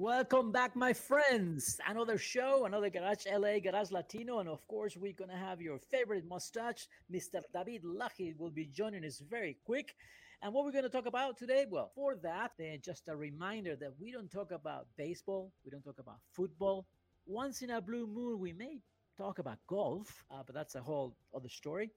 [0.00, 1.80] Welcome back, my friends.
[1.84, 6.24] Another show, another Garage LA, Garage Latino, and of course, we're gonna have your favorite
[6.24, 7.42] mustache, Mr.
[7.52, 9.96] David Loji, will be joining us very quick.
[10.40, 11.66] And what we're gonna talk about today?
[11.68, 15.82] Well, for that, then just a reminder that we don't talk about baseball, we don't
[15.82, 16.86] talk about football.
[17.26, 18.78] Once in a blue moon, we may
[19.16, 21.90] talk about golf, uh, but that's a whole other story.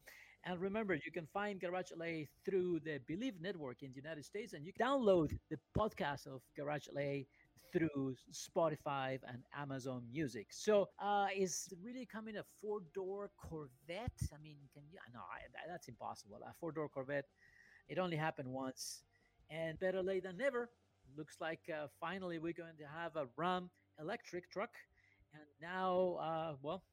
[0.43, 4.53] And remember, you can find Garage LA through the Bleav Network in the United States,
[4.53, 7.25] and you can download the podcast of Garage LA
[7.71, 10.47] through Spotify and Amazon Music.
[10.51, 14.19] So, uh, is really coming a four-door Corvette?
[14.33, 14.99] I mean, can you?
[15.13, 16.39] No, I, that- that's impossible.
[16.47, 17.25] A four-door Corvette.
[17.87, 19.03] It only happened once,
[19.49, 20.69] and better late than never.
[21.17, 24.71] Looks like uh, finally we're going to have a Ram electric truck,
[25.33, 26.83] and now, uh, well.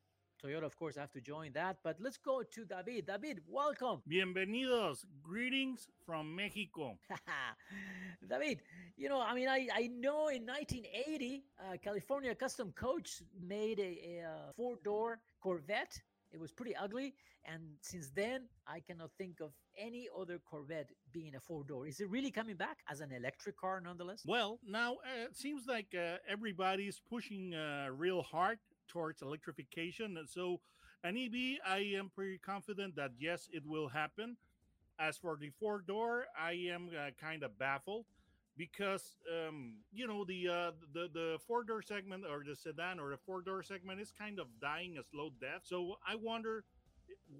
[0.43, 1.79] Toyota, of course, have to join that.
[1.83, 3.07] But let's go to David.
[3.07, 4.03] David, welcome.
[4.09, 5.05] Bienvenidos.
[5.23, 6.97] Greetings from Mexico.
[8.29, 8.61] David,
[8.97, 14.23] you know, I mean, I, I know in 1980, uh, California Custom Coach made a,
[14.23, 16.01] a four door Corvette.
[16.31, 17.15] It was pretty ugly.
[17.45, 21.87] And since then, I cannot think of any other Corvette being a four door.
[21.87, 24.23] Is it really coming back as an electric car nonetheless?
[24.27, 28.59] Well, now uh, it seems like uh, everybody's pushing uh, real hard
[28.89, 30.17] towards electrification.
[30.17, 30.61] And so,
[31.05, 34.37] an EV, I am pretty confident that yes, it will happen.
[34.99, 38.07] As for the four door, I am uh, kind of baffled
[38.57, 43.11] because um, you know the uh, the the four door segment or the sedan or
[43.11, 45.63] the four door segment is kind of dying a slow death.
[45.65, 46.65] So I wonder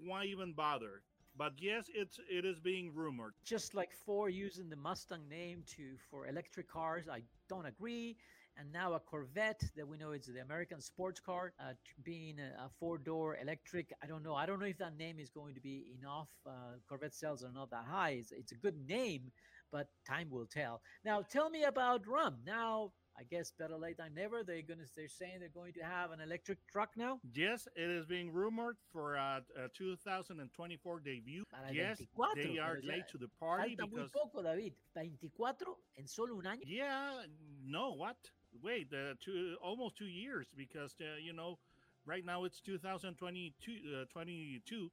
[0.05, 1.01] why even bother.
[1.37, 3.33] But yes, it's it is being rumored.
[3.45, 8.17] just like Ford using the Mustang name to for electric cars, I don't agree.
[8.59, 12.65] And now a Corvette that we know is the American sports car, uh, being a,
[12.65, 13.93] a four-door electric.
[14.03, 14.35] I don't know.
[14.35, 16.27] I don't know if that name is going to be enough.
[16.45, 18.17] Uh, Corvette sales are not that high.
[18.19, 19.31] It's, it's a good name,
[19.71, 20.81] but time will tell.
[21.05, 22.35] Now, tell me about Ram.
[22.45, 24.43] Now, I guess better late than never.
[24.43, 24.83] They're gonna.
[24.95, 27.19] They're saying they're going to have an electric truck now.
[27.33, 31.43] Yes, it is being rumored for a, a 2024 debut.
[31.51, 34.73] Para Yes, 24, they are late to the party Falta muy because poco, David.
[34.93, 35.53] 24
[35.97, 36.61] en solo un año.
[36.65, 37.23] yeah,
[37.65, 38.15] no, what?
[38.61, 41.57] Wait, uh, two almost two years because uh, you know,
[42.05, 43.71] right now it's 2022,
[44.01, 44.91] uh, 22.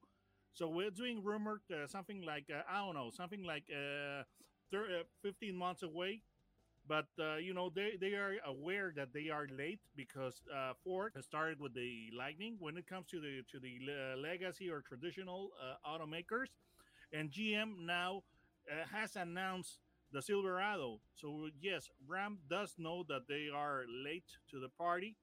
[0.52, 4.22] So we're doing rumored uh, something like uh, I don't know, something like uh,
[4.70, 6.22] thir- uh, 15 months away.
[6.88, 10.42] But uh, you know they, they are aware that they are late because
[10.84, 14.82] Ford started with the Lightning when it comes to the to the le- legacy or
[14.82, 15.50] traditional
[15.86, 16.48] automakers,
[17.12, 18.22] and GM now
[18.92, 19.78] has announced
[20.12, 21.00] the Silverado.
[21.14, 25.16] So yes, Ram does know that they are late to the party,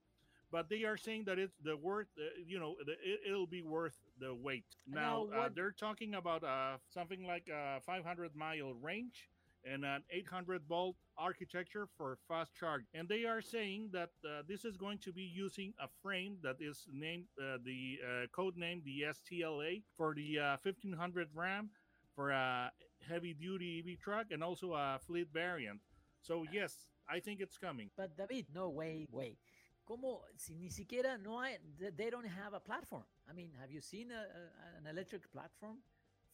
[0.50, 2.08] but they are saying that it's the worth.
[2.18, 4.64] Uh, you know, the, it, it'll be worth the wait.
[4.86, 9.28] Now, Now, uh, they're talking about uh, something like a 500 mile range
[9.64, 12.82] and an 800 volt architecture for fast charge.
[12.92, 16.56] And they are saying that uh, this is going to be using a frame that
[16.60, 21.70] is named uh, the uh, code name the STLA for the uh, 1500 Ram
[22.14, 22.70] for a
[23.08, 25.80] heavy duty EV truck and also a fleet variant.
[26.20, 27.90] So yes, I think it's coming.
[27.96, 29.38] But David, no, way, way.
[29.86, 30.20] ¿Cómo?
[30.38, 33.04] Si ni siquiera no hay, they they don't have a platform.
[33.28, 35.82] I mean, have you seen a, a- an electric platform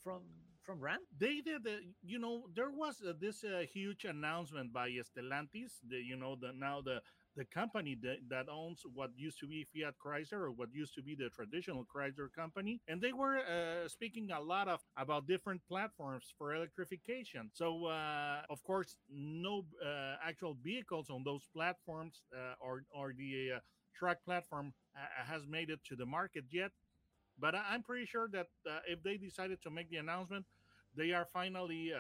[0.04, 0.22] from
[0.62, 1.00] from Ram?
[1.19, 5.97] They did, The, you know, there was uh, this uh, huge announcement by Stellantis, the
[5.97, 7.03] you know the now the
[7.36, 11.03] the company that, that owns what used to be Fiat Chrysler or what used to
[11.03, 15.60] be the traditional Chrysler company, and they were uh, speaking a lot of about different
[15.68, 17.50] platforms for electrification.
[17.53, 23.53] So uh, of course, no uh, actual vehicles on those platforms uh, or or the
[23.56, 23.59] uh,
[23.97, 26.72] truck platform uh, has made it to the market yet.
[27.38, 28.48] But I'm pretty sure that
[28.86, 30.44] if they decided to make the announcement,
[30.94, 31.91] they are finally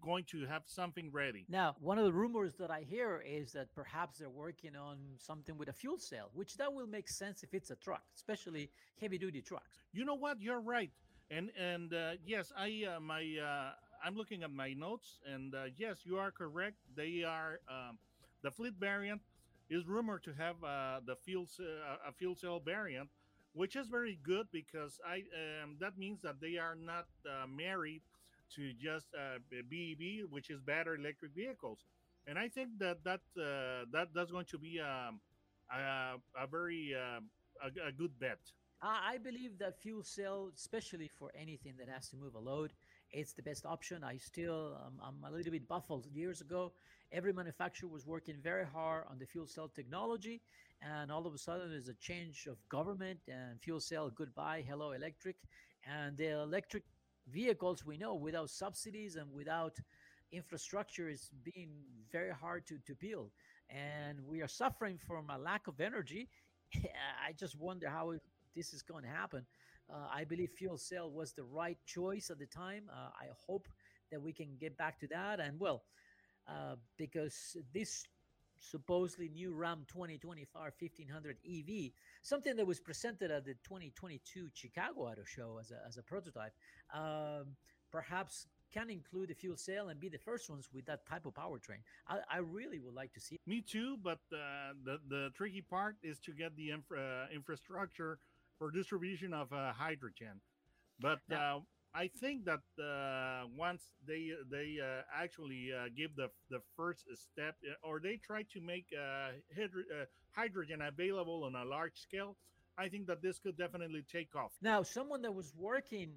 [0.00, 1.44] going to have something ready.
[1.48, 5.56] Now, one of the rumors that I hear is that perhaps they're working on something
[5.58, 9.18] with a fuel cell, which that will make sense if it's a truck, especially heavy
[9.18, 9.78] duty trucks.
[9.92, 10.40] You know what?
[10.40, 10.90] You're right.
[11.30, 13.72] And and uh, yes, I uh, my uh,
[14.04, 16.76] I'm looking at my notes, and uh, yes, you are correct.
[16.94, 17.98] They are um,
[18.42, 19.22] the fleet variant
[19.70, 23.08] is rumored to have uh, the fuel uh, a fuel cell variant,
[23.54, 25.22] which is very good because I
[25.62, 28.02] um, that means that they are not uh, married
[28.56, 29.06] to just
[29.50, 31.84] BEV, which is battery electric vehicles,
[32.26, 35.20] and I think that that that that's going to be um,
[35.70, 38.38] a, a very a, a good bet.
[38.84, 42.72] I believe that fuel cell, especially for anything that has to move a load,
[43.12, 44.02] it's the best option.
[44.02, 46.06] I still, um, I'm a little bit baffled.
[46.12, 46.72] Years ago,
[47.12, 50.40] every manufacturer was working very hard on the fuel cell technology,
[50.80, 54.90] and all of a sudden there's a change of government and fuel cell goodbye, hello
[54.92, 55.36] electric,
[55.86, 56.82] and the electric
[57.28, 59.76] vehicles we know without subsidies and without
[60.32, 61.70] infrastructure is being
[62.10, 63.30] very hard to, to build
[63.70, 66.28] and we are suffering from a lack of energy
[66.74, 68.12] i just wonder how
[68.54, 69.44] this is going to happen.
[69.92, 72.84] Uh, I believe fuel cell was the right choice at the time.
[72.90, 73.68] Uh, I hope
[74.10, 75.40] that we can get back to that.
[75.40, 75.84] And well,
[76.48, 78.04] uh, because this
[78.62, 81.90] supposedly new Ram 2025 1500 EV,
[82.22, 86.52] something that was presented at the 2022 Chicago Auto Show as a, as a prototype,
[86.94, 87.56] um,
[87.90, 91.34] perhaps can include a fuel cell and be the first ones with that type of
[91.34, 91.82] powertrain.
[92.08, 93.38] I, I really would like to see.
[93.46, 98.18] Me too, but uh, the the tricky part is to get the infra, infrastructure
[98.58, 100.40] for distribution of uh, hydrogen.
[101.00, 101.60] But uh,
[101.94, 107.56] I think that uh, once they they uh, actually uh, give the the first step,
[107.68, 108.86] uh, or they try to make
[109.54, 112.36] hydro- hydrogen available on a large scale,
[112.78, 114.52] I think that this could definitely take off.
[114.62, 116.12] Now, someone that was working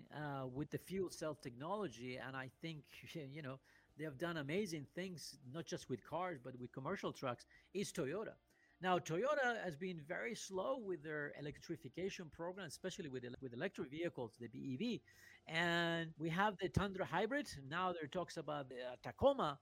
[0.53, 2.83] with the fuel cell technology, and I think
[3.13, 3.59] you know
[3.97, 8.35] they have done amazing things, not just with cars but with commercial trucks, is Toyota.
[8.81, 14.33] Now, Toyota has been very slow with their electrification program, especially with, with electric vehicles,
[14.39, 14.99] the BEV.
[15.47, 17.47] And we have the Tundra hybrid.
[17.69, 19.59] Now there talks about the uh, Tacoma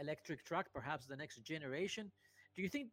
[0.00, 2.10] electric truck, perhaps the next generation.
[2.56, 2.88] Do you think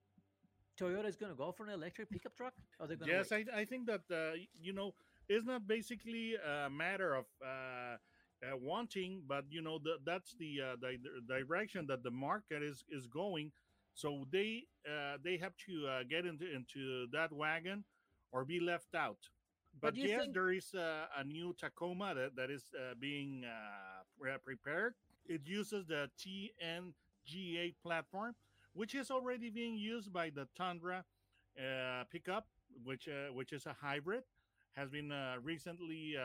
[0.80, 2.54] Toyota is going to go for an electric pickup truck?
[2.80, 4.94] Or they yes, I, I, think that, uh, you know,
[5.30, 10.60] it's not basically a matter of uh, uh, wanting, but, you know, the, that's the,
[10.62, 10.98] uh, the
[11.28, 13.52] direction that the market is, is going
[13.94, 17.84] so they uh, they have to uh, get into into that wagon
[18.32, 19.18] or be left out.
[19.80, 20.34] But, but yes, think...
[20.34, 24.96] there is uh, a new Tacoma that, that is uh, being uh, prepared.
[25.26, 28.36] It uses the TNGA platform,
[28.74, 31.06] which is already being used by the Tundra
[31.58, 32.48] uh, pickup,
[32.84, 34.24] which which is a hybrid,
[34.76, 36.16] has been recently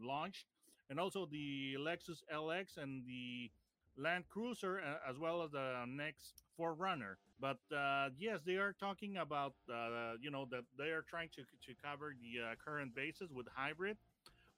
[0.00, 0.46] launched,
[0.90, 3.50] and also the Lexus LX and the
[3.98, 7.16] Land Cruiser, uh, as well as the next 4Runner.
[7.40, 11.42] But uh, yes, they are talking about uh, you know that they are trying to
[11.42, 13.96] to cover the uh, current bases with hybrid,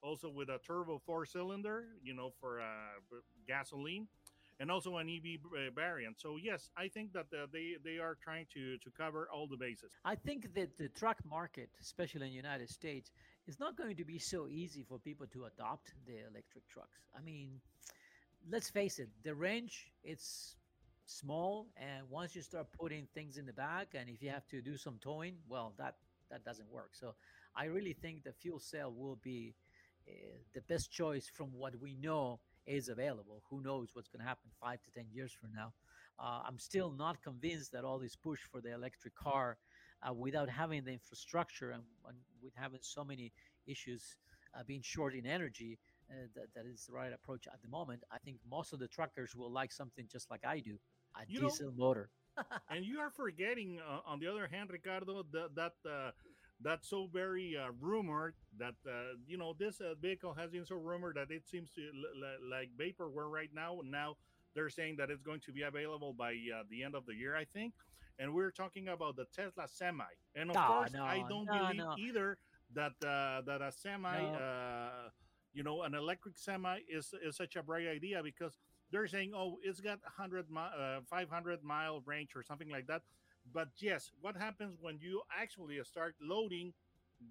[0.01, 2.65] also with a turbo four cylinder, you know, for uh,
[3.47, 4.07] gasoline,
[4.59, 6.19] and also an EV uh, variant.
[6.19, 9.91] So yes, I think that they they are trying to to cover all the bases.
[10.03, 13.11] I think that the truck market, especially in the United States,
[13.47, 16.99] is not going to be so easy for people to adopt the electric trucks.
[17.15, 17.61] I mean
[18.49, 20.55] let's face it, the range it's
[21.05, 24.61] small, and once you start putting things in the back, and if you have to
[24.61, 25.95] do some towing, well, that
[26.29, 26.91] that doesn't work.
[26.93, 27.13] So
[27.55, 29.53] I really think the fuel cell will be
[30.07, 30.13] uh,
[30.53, 33.43] the best choice from what we know is available.
[33.49, 35.73] Who knows what's going to happen five to ten years from now?
[36.19, 39.57] Uh, I'm still not convinced that all this push for the electric car,
[40.07, 43.31] uh, without having the infrastructure and, and, with having so many
[43.67, 44.15] issues
[44.57, 45.77] uh, being short in energy,
[46.11, 48.03] uh, that, that is the right approach at the moment.
[48.11, 50.77] I think most of the truckers will like something just like I do
[51.15, 52.09] a you diesel know, motor.
[52.69, 56.11] and you are forgetting, uh, on the other hand, Ricardo, that that uh,
[56.61, 60.75] that's so very uh, rumored that uh, you know this uh, vehicle has been so
[60.75, 61.81] rumored that it seems to
[62.49, 63.79] like vaporware right now.
[63.83, 64.17] Now
[64.53, 67.35] they're saying that it's going to be available by uh, the end of the year,
[67.35, 67.73] I think.
[68.19, 70.03] And we're talking about the Tesla Semi,
[70.35, 71.95] and of course, no, I don't no, believe no.
[71.97, 72.37] either
[72.73, 74.19] that that a semi
[75.53, 78.57] you know, an electric semi is is such a bright idea because
[78.91, 83.01] they're saying, oh, it's got 100 mi- uh, 500 mile range or something like that.
[83.53, 86.73] But yes, what happens when you actually start loading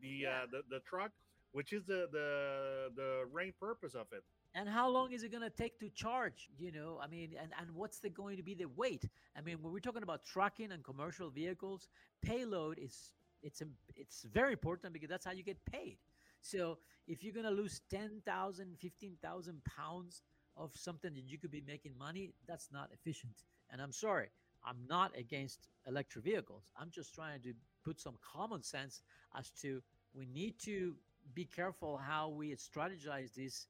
[0.01, 0.29] the yeah.
[0.43, 1.13] uh, the, the truck,
[1.53, 4.25] which is the the the main purpose of it?
[4.55, 6.51] And how long is it going to take to charge?
[6.59, 9.09] You know, I mean, and, and what's the going to be the weight?
[9.37, 11.89] I mean, when we're talking about trucking and commercial vehicles,
[12.21, 13.13] payload is
[13.43, 15.99] it's a, it's very important because that's how you get paid.
[16.43, 20.23] So if you're going to lose 10,000, 15,000 pounds
[20.57, 23.35] of something that you could be making money, that's not efficient.
[23.71, 24.29] And I'm sorry,
[24.65, 26.73] I'm not against electric vehicles.
[26.79, 27.53] I'm just trying to
[27.85, 29.03] put some common sense
[29.37, 29.83] as to
[30.15, 30.95] we need to
[31.35, 33.67] be careful how we strategize this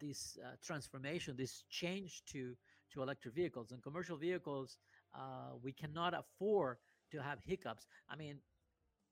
[0.00, 2.54] this uh, transformation, this change to
[2.92, 4.78] to electric vehicles and commercial vehicles.
[5.14, 6.76] Uh, we cannot afford
[7.10, 7.86] to have hiccups.
[8.08, 8.36] I mean,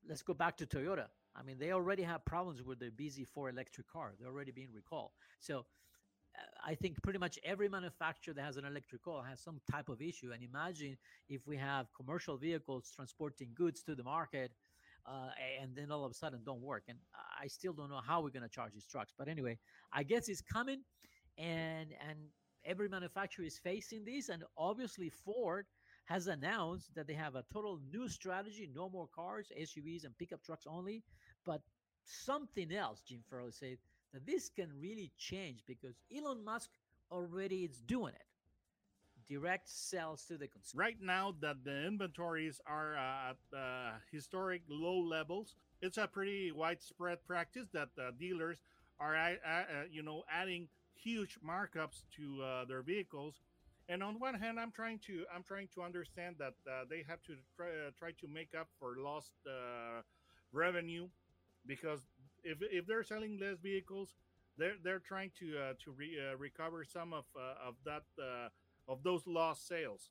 [0.09, 1.07] let's go back to Toyota.
[1.39, 4.13] I mean, they already have problems with their BZ4 electric car.
[4.19, 5.11] They're already being recalled.
[5.41, 5.61] So uh,
[6.67, 10.03] I think pretty much every manufacturer that has an electric car has some type of
[10.03, 10.33] issue.
[10.33, 10.97] And imagine
[11.29, 14.51] if we have commercial vehicles transporting goods to the market
[15.07, 15.31] uh,
[15.61, 16.85] and then all of a sudden don't work.
[16.89, 16.99] And
[17.41, 19.13] I still don't know how we're going to charge these trucks.
[19.17, 19.59] But anyway,
[19.93, 20.83] I guess it's coming,
[21.39, 22.19] and and
[22.65, 25.67] every manufacturer is facing this, and obviously Ford
[26.09, 30.43] has announced that they have a total new strategy: no more cars, SUVs, and pickup
[30.43, 31.05] trucks only.
[31.45, 31.63] But
[32.05, 33.79] something else, Jim Farley said
[34.13, 36.71] that this can really change because Elon Musk
[37.11, 38.27] already is doing it
[39.29, 40.83] direct sales to the consumer.
[40.83, 46.51] Right now, that the inventories are uh, at uh, historic low levels, it's a pretty
[46.53, 48.59] widespread practice that uh, dealers
[48.99, 53.41] are, uh, you know, adding huge markups to uh, their vehicles.
[53.89, 57.23] And on one hand, I'm trying to I'm trying to understand that uh, they have
[57.23, 60.03] to try, uh, try to make up for lost uh,
[60.53, 61.09] revenue
[61.67, 62.01] because
[62.45, 64.15] if, if they're selling less vehicles,
[64.59, 68.05] they're they're trying to uh, to re, recover some of of that
[68.89, 70.11] of those lost sales.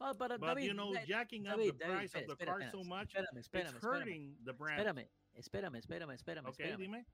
[0.00, 2.36] Well, but, uh, but David, you know, David, jacking up David, the price of the
[2.44, 4.82] car so much, espérame, it's hurting the brand.
[4.82, 5.04] Espérame,
[5.40, 7.04] espérame, espérame, espérame, okay, dime.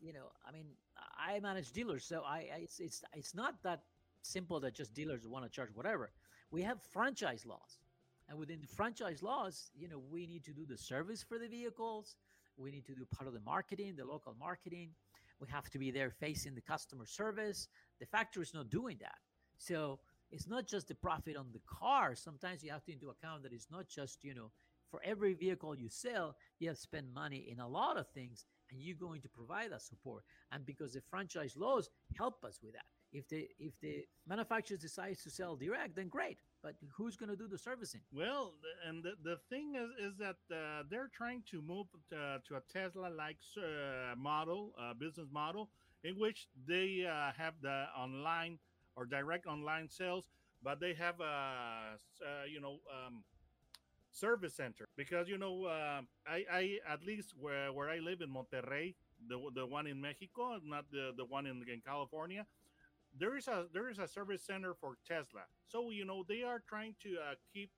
[0.00, 0.66] You know, I mean,
[1.18, 3.82] I manage dealers, so I, I it's, it's it's not that
[4.22, 6.10] simple that just dealers want to charge whatever.
[6.50, 7.78] We have franchise laws,
[8.28, 11.48] and within the franchise laws, you know, we need to do the service for the
[11.48, 12.16] vehicles.
[12.56, 14.90] We need to do part of the marketing, the local marketing.
[15.40, 17.68] We have to be there facing the customer service.
[17.98, 19.18] The factory is not doing that,
[19.56, 20.00] so
[20.30, 22.14] it's not just the profit on the car.
[22.14, 24.50] Sometimes you have to into account that it's not just, you know,
[24.90, 28.44] for every vehicle you sell, you have to spend money in a lot of things
[28.70, 30.24] and you're going to provide that support.
[30.52, 32.84] And because the franchise laws help us with that.
[33.12, 36.38] If the if the manufacturer decides to sell direct, then great.
[36.62, 38.02] But who's going to do the servicing?
[38.12, 38.54] Well,
[38.86, 42.60] and the, the thing is, is that uh, they're trying to move to, to a
[42.70, 45.70] Tesla-like uh, model, uh, business model,
[46.04, 48.58] in which they uh, have the online
[48.94, 50.28] or direct online sales,
[50.62, 53.24] but they have a, uh, you know um,
[54.12, 58.28] service center because you know uh, I, I at least where, where I live in
[58.28, 58.94] Monterrey,
[59.28, 62.46] the the one in Mexico, not the the one in, in California.
[63.18, 66.62] There is a there is a service center for Tesla, so you know they are
[66.68, 67.70] trying to uh, keep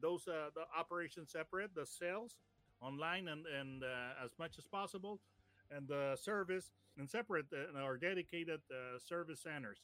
[0.00, 2.36] those uh, the operations separate, the sales
[2.80, 5.20] online and and uh, as much as possible,
[5.70, 9.78] and the service and separate uh, or dedicated uh, service centers.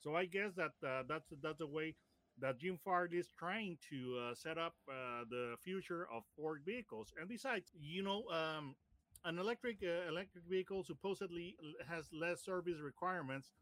[0.00, 1.94] So I guess that uh, that's that's a way
[2.40, 7.12] that Jim Farley is trying to set up the future of Ford vehicles.
[7.18, 8.74] And besides, you know, um,
[9.24, 11.54] an electric electric vehicle supposedly
[11.88, 13.52] has less service requirements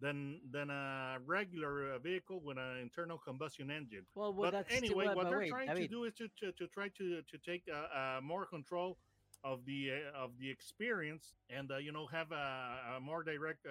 [0.00, 4.04] than than a regular uh, vehicle with an internal combustion engine.
[4.14, 7.22] Well, well but anyway, what they're trying to do is to, to, to try to
[7.22, 8.98] to take uh, more control
[9.42, 13.66] of the of the experience and you know have a, a more direct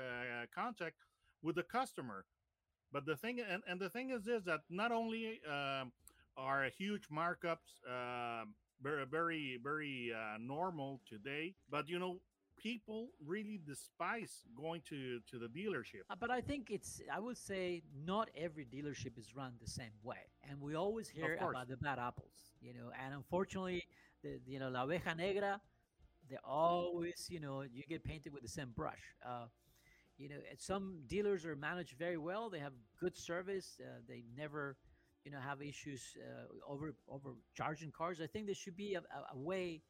[0.54, 0.96] contact
[1.42, 2.26] with the customer.
[2.92, 5.92] But the thing and, and the thing is is that not only um,
[6.38, 8.46] are huge markups uh,
[8.82, 12.20] very very very uh, normal today, but you know
[12.58, 16.04] people really despise going to to the dealership.
[16.10, 19.96] Uh, but I think it's I would say not every dealership is run the same
[20.04, 22.92] way, and we always hear about the bad apples, you know.
[23.04, 23.84] And unfortunately,
[24.24, 25.62] the you know la oveja negra,
[26.30, 29.04] they always you know you get painted with the same brush.
[29.26, 29.46] Uh,
[30.18, 34.78] you know some dealers are managed very well they have good service uh, they never
[35.26, 39.02] you know have issues uh, over over charging cars i think there should be a,
[39.34, 39.82] a, way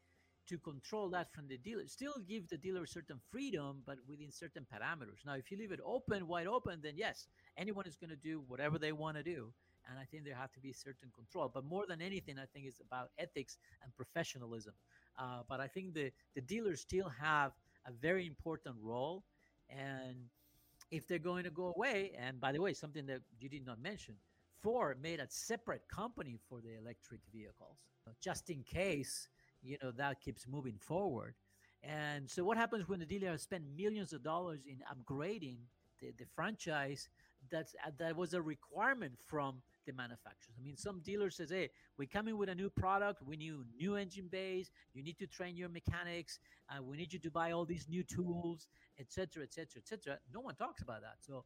[0.47, 4.65] to control that from the dealer still give the dealer certain freedom but within certain
[4.73, 5.25] parameters.
[5.25, 8.43] Now if you leave it open wide open then yes anyone is going to do
[8.47, 9.53] whatever they want to do
[9.89, 11.51] and i think there have to be certain control.
[11.53, 14.73] But more than anything i think it's about ethics and professionalism.
[15.17, 17.51] Uh, but i think the the dealers still have
[17.85, 19.23] a very important role
[19.69, 20.15] and
[20.91, 23.81] if they're going to go away, and by the way, something that you did not
[23.81, 24.15] mention,
[24.61, 27.77] Ford made a separate company for the electric vehicles,
[28.21, 29.27] just in case
[29.63, 31.35] you know that keeps moving forward.
[31.83, 35.57] And so, what happens when the dealer has spent millions of dollars in upgrading
[35.99, 37.09] the, the franchise?
[37.51, 40.55] That's uh, that was a requirement from the manufacturers.
[40.57, 43.21] I mean, some dealers says, "Hey, we come in with a new product.
[43.21, 44.71] We need new engine base.
[44.93, 46.39] You need to train your mechanics.
[46.69, 48.67] Uh, we need you to buy all these new tools,
[48.97, 51.17] etc., etc., etc." No one talks about that.
[51.19, 51.43] So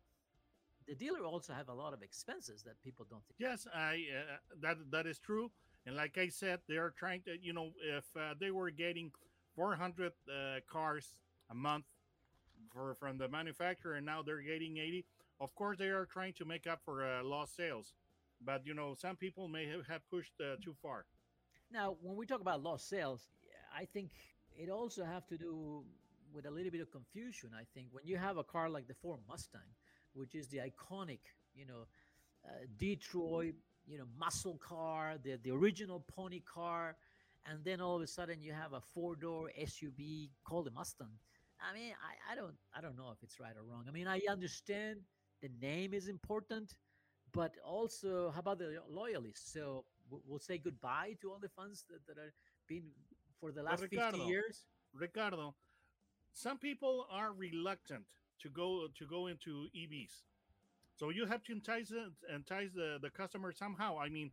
[0.88, 3.38] the dealer also have a lot of expenses that people don't think.
[3.40, 5.52] Yes, I uh, that that is true.
[5.88, 9.10] And like I said, they are trying to, you know, if uh, they were getting
[9.56, 11.16] 400 uh, cars
[11.50, 11.86] a month
[12.74, 15.06] for from the manufacturer, and now they're getting 80.
[15.40, 17.94] Of course, they are trying to make up for uh, lost sales,
[18.44, 21.06] but you know some people may have, have pushed uh, too far.
[21.72, 23.30] Now, when we talk about lost sales,
[23.74, 24.12] I think
[24.58, 25.86] it also have to do
[26.34, 27.52] with a little bit of confusion.
[27.58, 29.72] I think when you have a car like the Ford Mustang,
[30.14, 31.20] which is the iconic,
[31.56, 31.88] you know,
[32.46, 33.56] uh, Detroit,
[33.88, 36.96] you know, muscle car, the the original pony car,
[37.46, 41.18] and then all of a sudden you have a four door SUV called a Mustang.
[41.60, 43.86] I mean, I, I don't I don't know if it's right or wrong.
[43.88, 45.00] I mean, I understand
[45.42, 46.76] the name is important,
[47.34, 49.52] but also how about the loyalists?
[49.54, 52.34] So we'll say goodbye to all the fans that, that are
[52.68, 52.84] been
[53.40, 54.66] for the last Ricardo, 50 years.
[54.94, 55.56] Ricardo,
[56.34, 58.06] some people are reluctant
[58.42, 60.24] to go to go into EVs.
[60.98, 61.94] So you have to entice
[62.34, 64.00] entice the, the customer somehow.
[64.00, 64.32] I mean,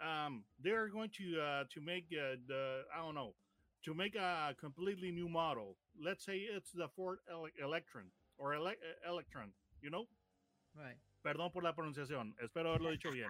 [0.00, 3.34] um, they are going to uh, to make uh, the I don't know
[3.84, 5.76] to make a completely new model.
[6.02, 8.04] Let's say it's the Ford Ele- Electron
[8.38, 9.52] or Ele- Electron.
[9.82, 10.04] You know.
[10.76, 10.96] Right.
[11.24, 12.32] Perdón por la pronunciación.
[12.42, 13.28] Espero haberlo dicho bien.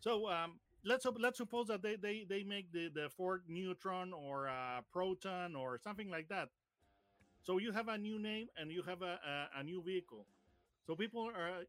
[0.00, 4.48] So um, let's let's suppose that they they, they make the, the Ford Neutron or
[4.48, 6.48] uh, Proton or something like that.
[7.42, 10.26] So you have a new name and you have a, a, a new vehicle.
[10.86, 11.64] So people are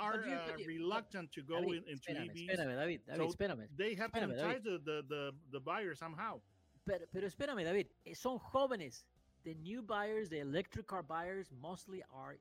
[0.00, 2.50] are you- uh, reluctant to go David, in, into espérame, EVs.
[2.50, 3.68] espérame, David, David, So espérame.
[3.76, 6.40] They have to entice the, the, the, buyer somehow.
[6.86, 9.04] Pero, pero espérame, David, eh, son jóvenes.
[9.44, 12.36] The new buyers, the electric car buyers, mostly are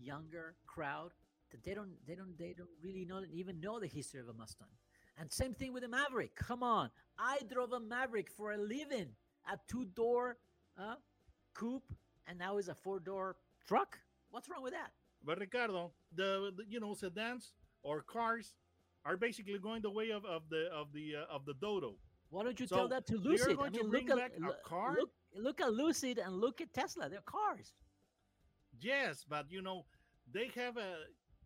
[0.00, 1.12] younger crowd.
[1.50, 4.32] That they don't, they don't, they don't really know, even know the history of a
[4.32, 4.68] Mustang.
[5.18, 6.34] And same thing with the Maverick.
[6.34, 9.08] Come on, I drove a Maverick for a living,
[9.50, 10.36] a two-door
[10.76, 10.96] uh,
[11.54, 11.90] coupe,
[12.26, 13.36] and now it's a four-door
[13.66, 13.98] truck.
[14.30, 14.90] What's wrong with that?
[15.24, 18.54] But Ricardo, the, the you know sedans or cars
[19.04, 21.96] are basically going the way of, of the of the uh, of the Dodo.
[22.30, 23.52] Why don't you So, tell that to Lucid?
[23.52, 24.96] I going to mean, bring look back at a car?
[24.98, 27.08] Look, look at Lucid and look at Tesla.
[27.08, 27.74] They're cars.
[28.80, 29.86] Yes, but you know
[30.32, 30.96] they have a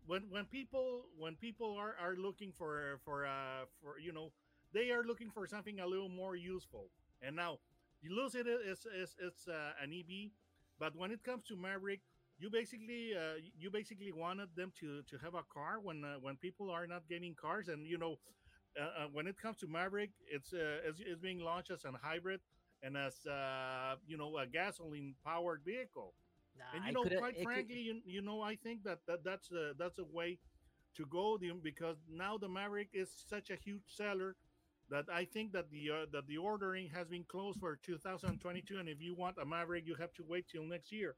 [0.07, 4.33] when when people when people are are looking for for uh for you know
[4.73, 6.91] they are looking for something a little more useful.
[7.23, 7.59] And now
[8.03, 10.31] it is is it's uh, an EV,
[10.79, 12.01] but when it comes to Maverick,
[12.41, 16.37] you basically uh, you basically wanted them to to have a car when uh, when
[16.37, 18.17] people are not getting cars, and you know.
[18.81, 21.91] Uh, uh, when it comes to Maverick, it's uh, it's, it's being launched as a
[22.01, 22.39] hybrid
[22.85, 26.15] and as uh, you know a gasoline powered vehicle.
[26.75, 29.99] And you know, quite frankly, you, you know, I think that, that that's a that's
[29.99, 30.39] a way
[30.97, 34.37] to go because now the Maverick is such a huge seller
[34.91, 38.89] that I think that the uh, that the ordering has been closed for 2022, and
[38.89, 41.17] if you want a Maverick, you have to wait till next year.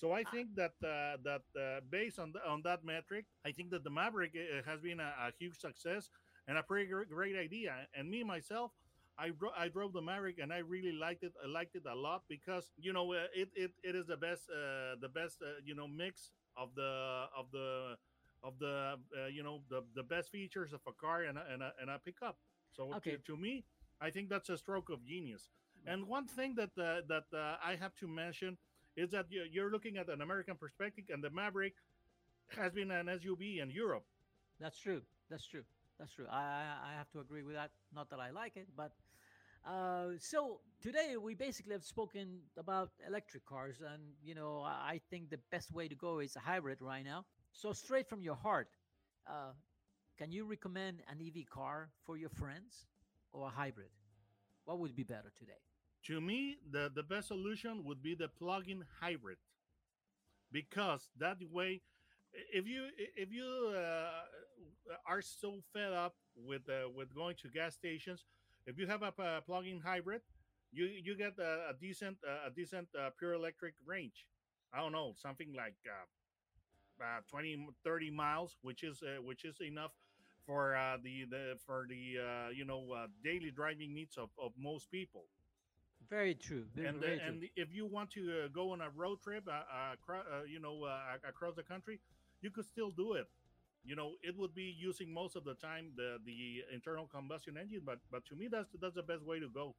[0.00, 3.70] So I think that uh, that uh, based on the, on that metric, I think
[3.70, 6.10] that the Maverick uh, has been a, a huge success
[6.48, 7.74] and a pretty gr- great idea.
[7.94, 8.72] And me myself,
[9.18, 11.34] I dro- I drove the Maverick and I really liked it.
[11.44, 14.48] I liked it a lot because you know uh, it, it it is the best
[14.50, 17.96] uh, the best uh, you know mix of the of the
[18.42, 21.62] of the uh, you know the the best features of a car and a, and
[21.62, 22.38] a, and a pickup.
[22.72, 23.16] So Okay.
[23.16, 23.64] to, to me,
[24.00, 25.50] I think that's a stroke of genius.
[25.86, 28.56] And one thing that uh, that uh, I have to mention
[28.96, 31.74] is that you- you're looking at an American perspective, and the Maverick
[32.56, 34.04] has been an SUV in Europe.
[34.58, 35.02] That's true.
[35.30, 35.64] That's true.
[35.98, 36.26] That's true.
[36.28, 36.42] I
[36.90, 37.70] I have to agree with that.
[37.92, 38.92] Not that I like it, but
[39.66, 45.00] uh, so today we basically have spoken about electric cars, and you know I I
[45.10, 47.24] think the best way to go is a hybrid right now.
[47.52, 48.68] So straight from your heart,
[49.26, 49.52] uh,
[50.18, 52.86] can you recommend an EV car for your friends
[53.32, 53.90] or a hybrid?
[54.64, 55.60] What would be better today?
[56.06, 59.38] To me the, the best solution would be the plug-in hybrid.
[60.52, 61.82] Because that way
[62.52, 67.74] if you if you uh, are so fed up with uh, with going to gas
[67.74, 68.24] stations
[68.66, 70.22] if you have a plug-in hybrid
[70.72, 74.26] you you get a, a decent a decent uh, pure electric range.
[74.72, 79.60] I don't know something like uh, uh, 20 30 miles which is uh, which is
[79.60, 79.92] enough
[80.46, 85.24] for uh, the the for the you know daily driving needs of, of most people
[86.10, 86.66] Very true.
[86.74, 87.26] Very, and very true.
[87.26, 90.60] and if you want to uh, go on a road trip uh, uh, uh, you
[90.60, 92.00] know uh, across the country
[92.42, 93.26] you could still do it
[93.84, 97.82] you know it would be using most of the time the the internal combustion engine
[97.84, 99.74] but but to me that's that's the best way to go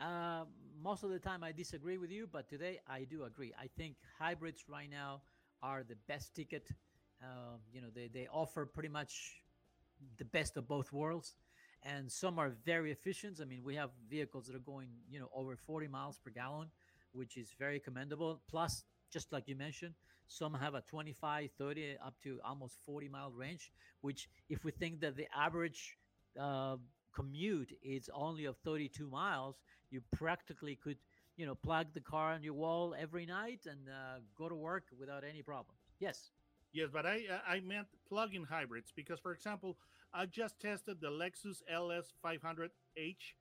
[0.00, 0.44] Uh,
[0.82, 3.52] most of the time, I disagree with you, but today I do agree.
[3.58, 5.22] I think hybrids right now
[5.62, 6.68] are the best ticket.
[7.22, 9.42] Um, you know, they, they offer pretty much
[10.18, 11.34] the best of both worlds,
[11.86, 13.38] and some are very efficient.
[13.40, 16.68] I mean, we have vehicles that are going, you know, over 40 miles per gallon,
[17.12, 18.40] which is very commendable.
[18.48, 19.94] Plus, just like you mentioned,
[20.26, 25.00] some have a 25, 30, up to almost 40 mile range, which, if we think
[25.00, 25.96] that the average
[26.40, 26.76] uh,
[27.14, 29.56] commute is only of 32 miles,
[29.90, 30.98] you practically could
[31.36, 34.84] you know, plug the car on your wall every night and uh, go to work
[34.98, 35.76] without any problem.
[35.98, 36.30] Yes.
[36.72, 39.78] Yes, but I I meant plug-in hybrids because, for example,
[40.16, 43.34] I just tested the Lexus LS 500H,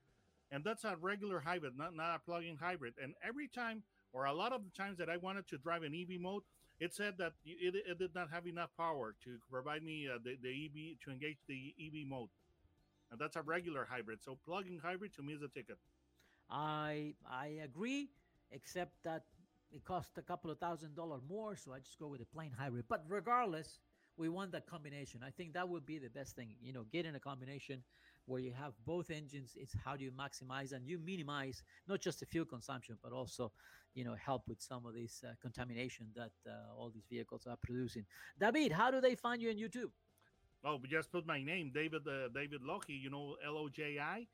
[0.52, 2.96] and that's a regular hybrid, not not a plug-in hybrid.
[3.02, 5.96] And every time, or a lot of the times that I wanted to drive an
[5.96, 6.44] EV mode,
[6.82, 10.36] it said that it, it did not have enough power to provide me uh, the,
[10.44, 12.28] the EV to engage the EV mode.
[13.10, 14.20] And that's a regular hybrid.
[14.22, 15.78] So plug-in hybrid to me is a ticket.
[16.50, 18.10] I I agree,
[18.52, 19.24] except that
[19.72, 22.52] it costs a couple of thousand dollars more, so I just go with a plain
[22.52, 22.84] hybrid.
[22.90, 23.80] But regardless,
[24.18, 25.22] we want that combination.
[25.26, 26.56] I think that would be the best thing.
[26.62, 27.84] You know, getting a combination
[28.26, 29.52] where you have both engines.
[29.56, 33.52] It's how do you maximize and you minimize not just the fuel consumption, but also,
[33.94, 37.58] you know, help with some of this uh, contamination that uh, all these vehicles are
[37.58, 38.06] producing.
[38.40, 39.92] David, how do they find you on YouTube?
[40.64, 43.00] Oh, we just put my name, David uh, David Loji.
[43.00, 44.26] you know, L O J I,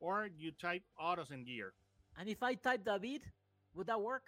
[0.00, 1.72] or you type autos and gear.
[2.18, 3.22] And if I type David,
[3.74, 4.24] would that work?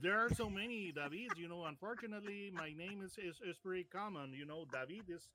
[0.00, 1.64] There are so many Davids, you know.
[1.64, 4.32] Unfortunately, my name is, is is pretty common.
[4.32, 5.28] You know, David is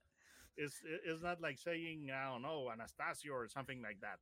[0.58, 4.20] is is not like saying I don't know Anastasio or something like that.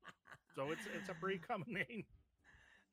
[0.56, 2.06] So it's it's a pretty common name.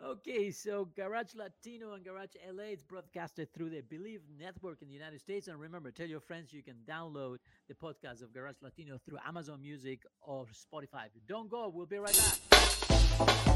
[0.05, 4.95] Okay, so Garage Latino and Garage LA is broadcasted through the Bleav Network in the
[4.95, 5.49] United States.
[5.49, 9.63] And remember, tell your friends you can download the podcast of Garage Latino through Amazon
[9.63, 11.09] Music or Spotify.
[11.27, 12.39] Don't go, we'll be right
[13.19, 13.56] back.